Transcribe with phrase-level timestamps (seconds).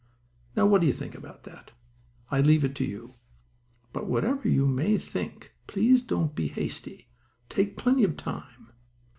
[0.55, 1.73] Now what do you think about it?
[2.31, 3.17] I leave it to you.
[3.93, 7.09] But whatever you may think please don't be hasty.
[7.49, 8.71] Take plenty of time.